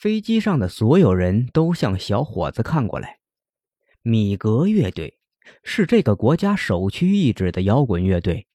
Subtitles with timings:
[0.00, 3.18] 飞机上的所有人都向小伙子看过来。
[4.00, 5.18] 米格乐队
[5.62, 8.46] 是这个国家首屈一指的摇滚乐队。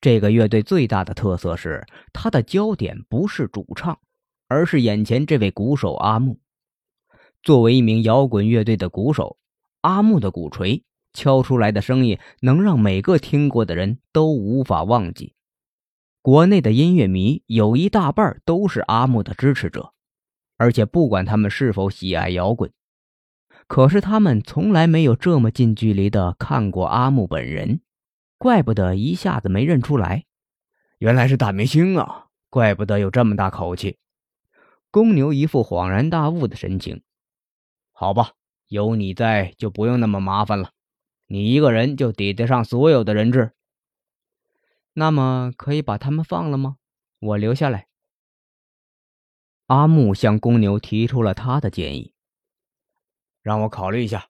[0.00, 4.00] 这个乐队最大的特色是，它的焦点不是主唱，
[4.48, 6.40] 而是眼前这位鼓手阿木。
[7.40, 9.36] 作为一名摇滚乐队的鼓手，
[9.82, 10.82] 阿木的鼓槌
[11.12, 15.34] 敲出来的声音能让每个听过的人都无法忘记。
[16.20, 19.94] 国内的音乐迷有一大半都是阿木的支持者，
[20.60, 22.70] 而且不管他们是否喜爱摇滚，
[23.66, 27.80] 可是他们从来没有这么近距离的看过阿木本人。
[28.36, 30.26] 怪不得一下子没认出来，
[30.98, 32.26] 原来是大明星啊！
[32.50, 33.96] 怪不得有这么大口气。
[34.90, 37.02] 公牛一副恍然大悟的神情。
[37.92, 38.32] 好吧，
[38.68, 40.72] 有你在就不用那么麻烦了，
[41.26, 43.52] 你一个人就抵得上所有的人质。
[44.92, 46.76] 那么可以把他们放了吗？
[47.18, 47.86] 我留下来。
[49.70, 52.12] 阿木向公牛提出了他的建议。
[53.40, 54.26] 让我考虑一下。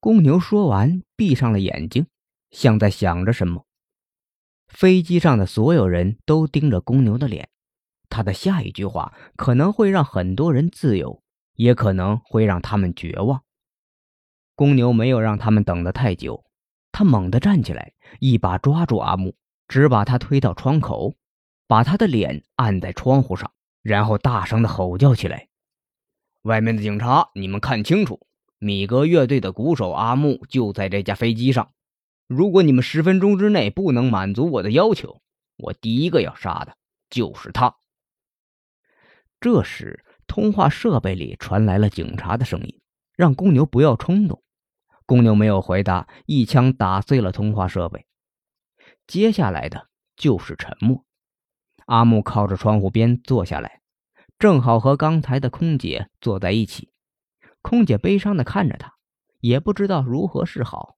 [0.00, 2.06] 公牛说完，闭上了眼睛。
[2.50, 3.66] 像在想着什么。
[4.68, 7.50] 飞机上的所有人都盯着公牛的脸，
[8.08, 11.22] 他的下一句话可能会让很多人自由，
[11.52, 13.42] 也可能会让他们绝望。
[14.54, 16.42] 公牛没有让他们等得太久，
[16.90, 19.36] 他猛地站起来，一把抓住阿木，
[19.68, 21.12] 只把他推到窗口，
[21.66, 23.52] 把他的脸按在窗户上，
[23.86, 25.46] 然后大声的吼叫起来
[26.42, 28.26] ：“外面的警察，你们看清楚，
[28.58, 31.70] 米格乐队的鼓手阿木就在这架飞机上。”
[32.26, 35.22] 如果你们十分钟之内不能满足我的要求，
[35.56, 36.76] 我第一个要杀的
[37.08, 37.76] 就是他。
[39.40, 42.80] 这时，通话设备里传来了警察的声音，
[43.14, 44.42] 让公牛不要冲动。
[45.04, 48.04] 公牛没有回答，一枪打碎了通话设备。
[49.06, 51.05] 接下来的就是沉默。
[51.86, 53.80] 阿木靠着窗户边坐下来，
[54.38, 56.92] 正好和刚才的空姐坐在一起。
[57.62, 58.94] 空姐悲伤的看着他，
[59.40, 60.96] 也不知道如何是好。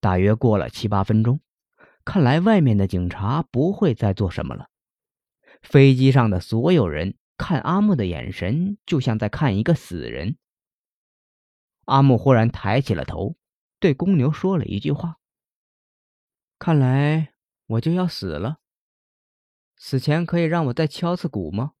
[0.00, 1.40] 大约过了七八分钟，
[2.04, 4.68] 看来外面的警察不会再做什么了。
[5.62, 10.38] 飞机上的所有人看阿木的眼神，就像在看一个死人。
[11.84, 13.36] 阿木忽然抬起了头，
[13.78, 15.18] 对公牛说了一句话
[16.58, 17.34] ：“看来
[17.66, 18.59] 我就要死了。
[19.80, 21.72] 死前可以让我再敲次鼓吗？”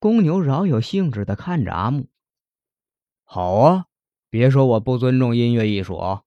[0.00, 2.08] 公牛饶有兴致的看着阿木
[3.24, 3.86] ：“好啊，
[4.30, 6.22] 别说我不尊重音乐艺术啊。”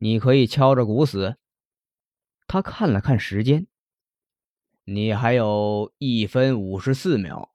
[0.00, 1.38] 你可以敲着鼓死。
[2.46, 3.66] 他看了看时间，
[4.84, 7.52] 你还有一分五十四秒。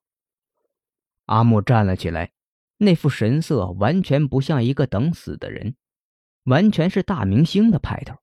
[1.28, 2.34] 阿木站了起来，
[2.80, 5.78] 那副神色完全不像一个等死的人，
[6.44, 8.18] 完全是大明星的派头。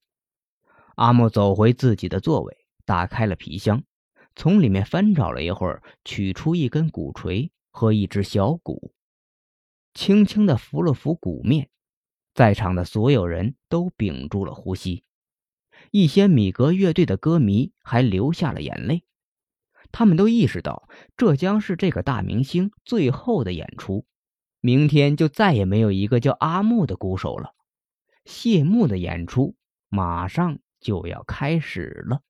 [0.97, 3.83] 阿木走回自己的座位，打开了皮箱，
[4.35, 8.93] 从里面翻找了一会儿，取出一根鼓槌和一只小鼓，
[9.93, 11.69] 轻轻的拂了拂鼓面。
[12.33, 15.03] 在场的所有人都屏住了呼吸，
[15.91, 19.03] 一些米格乐队的歌迷还流下了眼泪。
[19.91, 20.87] 他们都意识到，
[21.17, 24.05] 这将是这个大明星最后的演出，
[24.61, 27.53] 明天就再也没有一个叫阿木的鼓手了。
[28.23, 29.55] 谢幕的演出
[29.89, 32.21] 马上就要开始了。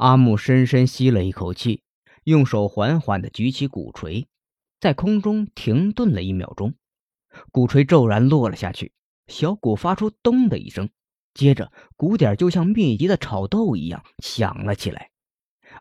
[0.00, 1.82] 阿木深深吸了一口气，
[2.24, 4.28] 用手缓缓地举起鼓槌，
[4.80, 6.72] 在空中停顿了一秒钟。
[7.52, 8.92] 鼓槌骤然落了下去，
[9.26, 10.88] 小鼓发出“咚”的一声，
[11.34, 15.10] 接着鼓点就像密集的炒豆一样响了起来。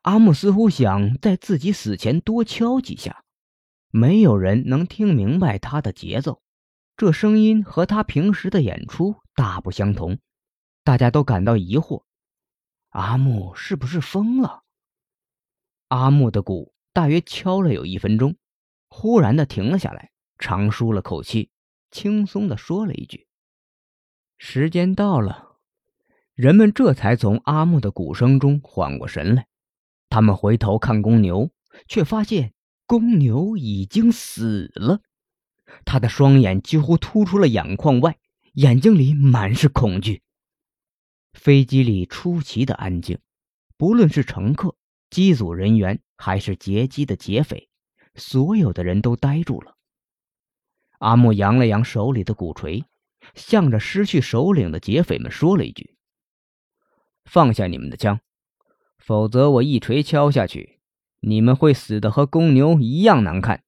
[0.02, 3.24] 阿木似乎想在自己死前多敲几下，
[3.90, 6.42] 没有人能听明白他的节奏，
[6.98, 10.20] 这声音和他平时的演出大不相同，
[10.84, 12.04] 大家都感到疑惑：
[12.90, 14.64] 阿木是不是疯了？
[15.90, 18.36] 阿木的鼓大约敲了有一分钟，
[18.90, 20.12] 忽然的停了下来。
[20.38, 21.52] 长舒了口气，
[21.92, 23.28] 轻松的说了一句
[24.40, 25.58] ：“时间到了。”
[26.34, 29.48] 人们这才从阿木的鼓声中缓过神来。
[30.08, 31.52] 他们回头看公牛，
[31.88, 32.54] 却发现
[32.86, 35.02] 公牛已经死了。
[35.84, 38.18] 他的双眼几乎突出了眼眶外，
[38.54, 40.24] 眼睛里满是恐惧。
[41.34, 43.20] 飞机里出奇的安静，
[43.78, 44.76] 不论是乘客、
[45.10, 47.70] 机组人员，还是劫机的劫匪，
[48.16, 49.78] 所有的人都呆住了。
[51.00, 52.84] 阿木扬了扬手里的鼓槌，
[53.36, 55.96] 向着失去首领的劫匪们说了一句
[57.24, 58.20] ：“放下你们的枪，
[58.98, 60.80] 否则我一锤敲下去，
[61.22, 63.64] 你们会死的和公牛一样难看。”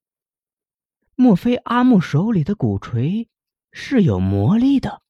[1.16, 3.30] 莫非阿木手里的鼓槌
[3.72, 5.01] 是有魔力的？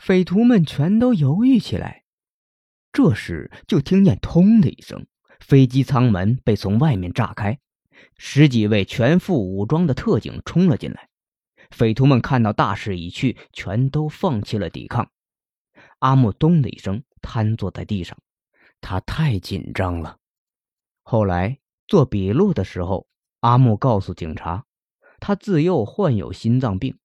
[0.00, 2.04] 匪徒们全都犹豫起来。
[2.90, 5.06] 这时，就听见“通”的一声，
[5.40, 7.58] 飞机舱门被从外面炸开。
[8.16, 11.10] 十几位全副武装的特警冲了进来。
[11.70, 15.10] 匪徒们看到大势已去，全都放弃了抵抗。
[15.98, 18.16] 阿木咚的一声瘫坐在地上，
[18.80, 20.16] 他太紧张了。
[21.02, 23.06] 后来做笔录的时候，
[23.40, 24.64] 阿木告诉警察，
[25.20, 26.96] 他自幼患有心脏病。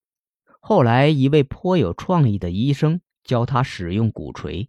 [0.67, 4.67] 后来一位颇有创意的医生教他使用鼓槌，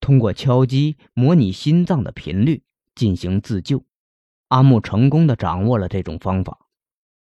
[0.00, 2.62] 通过敲击模拟心脏的频率
[2.94, 3.84] 进行自救。
[4.46, 6.58] 阿木成功的掌握了这种方法，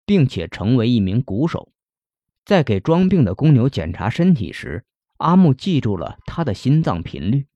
[0.04, 1.72] 并且成为一名鼓手。
[2.44, 4.84] 在给装病的公牛检查身体时，
[5.16, 7.46] 阿木记住了他的心脏频率，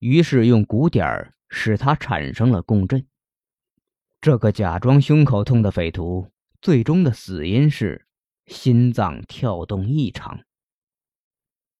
[0.00, 3.06] 于是用鼓点儿使他产生了共振。
[4.20, 8.05] 这个假装胸口痛的匪徒，最终的死因是
[8.46, 10.45] 心脏跳动异常。